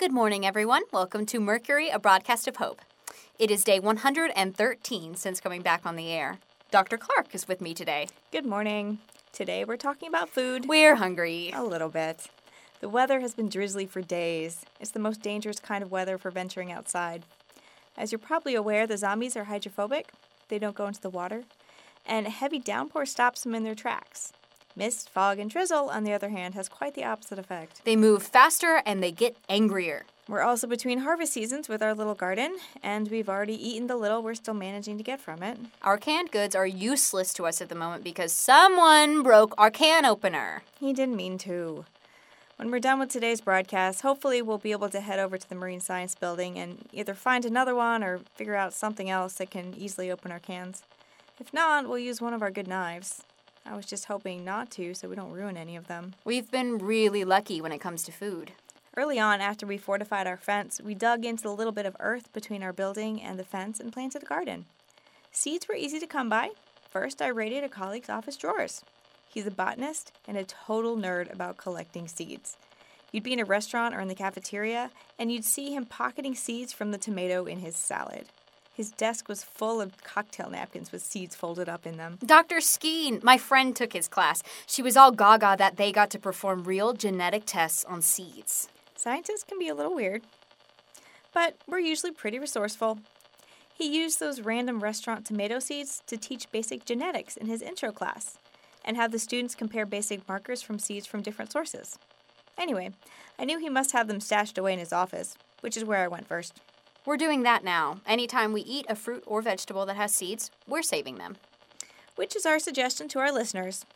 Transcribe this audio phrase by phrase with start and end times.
[0.00, 0.84] Good morning, everyone.
[0.94, 2.80] Welcome to Mercury, a broadcast of hope.
[3.38, 6.38] It is day 113 since coming back on the air.
[6.70, 6.96] Dr.
[6.96, 8.08] Clark is with me today.
[8.32, 9.00] Good morning.
[9.30, 10.66] Today we're talking about food.
[10.66, 11.52] We're hungry.
[11.54, 12.28] A little bit.
[12.80, 14.64] The weather has been drizzly for days.
[14.80, 17.26] It's the most dangerous kind of weather for venturing outside.
[17.94, 20.12] As you're probably aware, the zombies are hydrophobic.
[20.48, 21.42] They don't go into the water.
[22.06, 24.32] And a heavy downpour stops them in their tracks.
[24.76, 27.84] Mist, fog, and drizzle, on the other hand, has quite the opposite effect.
[27.84, 30.04] They move faster and they get angrier.
[30.28, 34.22] We're also between harvest seasons with our little garden, and we've already eaten the little
[34.22, 35.58] we're still managing to get from it.
[35.82, 40.04] Our canned goods are useless to us at the moment because someone broke our can
[40.04, 40.62] opener.
[40.78, 41.84] He didn't mean to.
[42.56, 45.54] When we're done with today's broadcast, hopefully we'll be able to head over to the
[45.54, 49.74] Marine Science Building and either find another one or figure out something else that can
[49.76, 50.84] easily open our cans.
[51.40, 53.22] If not, we'll use one of our good knives.
[53.64, 56.14] I was just hoping not to so we don't ruin any of them.
[56.24, 58.52] We've been really lucky when it comes to food.
[58.96, 62.32] Early on, after we fortified our fence, we dug into the little bit of earth
[62.32, 64.66] between our building and the fence and planted a garden.
[65.30, 66.50] Seeds were easy to come by.
[66.90, 68.82] First, I raided a colleague's office drawers.
[69.28, 72.56] He's a botanist and a total nerd about collecting seeds.
[73.12, 76.72] You'd be in a restaurant or in the cafeteria, and you'd see him pocketing seeds
[76.72, 78.26] from the tomato in his salad.
[78.80, 82.18] His desk was full of cocktail napkins with seeds folded up in them.
[82.24, 82.60] Dr.
[82.60, 84.42] Skeen, my friend took his class.
[84.66, 88.70] She was all gaga that they got to perform real genetic tests on seeds.
[88.96, 90.22] Scientists can be a little weird,
[91.34, 93.00] but we're usually pretty resourceful.
[93.74, 98.38] He used those random restaurant tomato seeds to teach basic genetics in his intro class
[98.82, 101.98] and have the students compare basic markers from seeds from different sources.
[102.56, 102.92] Anyway,
[103.38, 106.08] I knew he must have them stashed away in his office, which is where I
[106.08, 106.54] went first.
[107.06, 108.00] We're doing that now.
[108.06, 111.36] Anytime we eat a fruit or vegetable that has seeds, we're saving them.
[112.16, 113.86] Which is our suggestion to our listeners.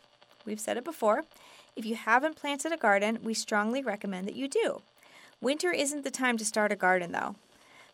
[0.46, 1.24] We've said it before.
[1.76, 4.80] If you haven't planted a garden, we strongly recommend that you do.
[5.42, 7.36] Winter isn't the time to start a garden, though.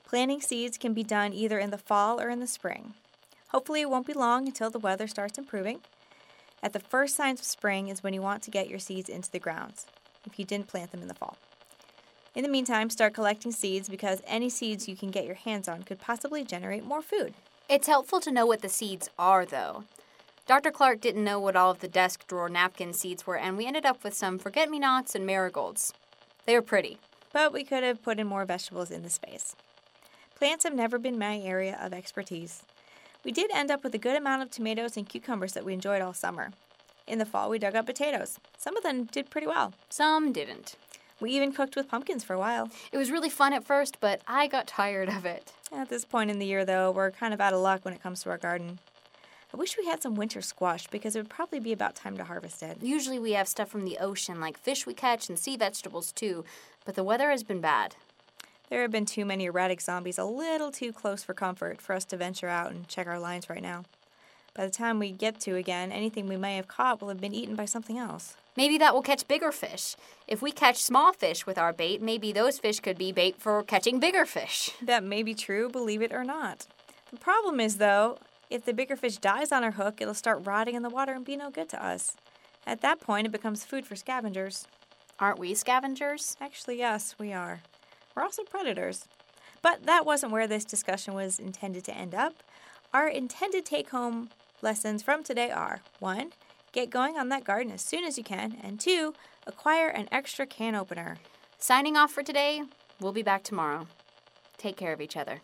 [0.06, 2.94] Planting seeds can be done either in the fall or in the spring.
[3.48, 5.80] Hopefully, it won't be long until the weather starts improving.
[6.62, 9.30] At the first signs of spring is when you want to get your seeds into
[9.30, 9.74] the ground,
[10.24, 11.36] if you didn't plant them in the fall.
[12.34, 15.82] In the meantime, start collecting seeds because any seeds you can get your hands on
[15.82, 17.34] could possibly generate more food.
[17.68, 19.84] It's helpful to know what the seeds are, though.
[20.46, 20.70] Dr.
[20.70, 23.84] Clark didn't know what all of the desk drawer napkin seeds were, and we ended
[23.84, 25.92] up with some forget me nots and marigolds.
[26.46, 26.98] They were pretty.
[27.32, 29.54] But we could have put in more vegetables in the space.
[30.36, 32.62] Plants have never been my area of expertise.
[33.24, 36.02] We did end up with a good amount of tomatoes and cucumbers that we enjoyed
[36.02, 36.50] all summer.
[37.06, 38.38] In the fall, we dug up potatoes.
[38.56, 39.74] Some of them did pretty well.
[39.88, 40.76] Some didn't.
[41.20, 42.70] We even cooked with pumpkins for a while.
[42.92, 45.52] It was really fun at first, but I got tired of it.
[45.72, 48.02] At this point in the year, though, we're kind of out of luck when it
[48.02, 48.78] comes to our garden.
[49.52, 52.24] I wish we had some winter squash because it would probably be about time to
[52.24, 52.78] harvest it.
[52.80, 56.44] Usually we have stuff from the ocean, like fish we catch and sea vegetables too,
[56.84, 57.96] but the weather has been bad.
[58.68, 62.04] There have been too many erratic zombies a little too close for comfort for us
[62.06, 63.84] to venture out and check our lines right now.
[64.54, 67.34] By the time we get to again, anything we may have caught will have been
[67.34, 68.36] eaten by something else.
[68.56, 69.94] Maybe that will catch bigger fish.
[70.26, 73.62] If we catch small fish with our bait, maybe those fish could be bait for
[73.62, 74.70] catching bigger fish.
[74.82, 76.66] That may be true, believe it or not.
[77.10, 78.18] The problem is, though,
[78.50, 81.24] if the bigger fish dies on our hook, it'll start rotting in the water and
[81.24, 82.16] be no good to us.
[82.66, 84.66] At that point, it becomes food for scavengers.
[85.20, 86.36] Aren't we scavengers?
[86.40, 87.60] Actually, yes, we are.
[88.14, 89.06] We're also predators.
[89.62, 92.34] But that wasn't where this discussion was intended to end up.
[92.92, 94.30] Our intended take home
[94.62, 96.32] lessons from today are 1.
[96.72, 99.14] Get going on that garden as soon as you can, and 2.
[99.46, 101.18] Acquire an extra can opener.
[101.56, 102.62] Signing off for today.
[103.00, 103.86] We'll be back tomorrow.
[104.56, 105.40] Take care of each other.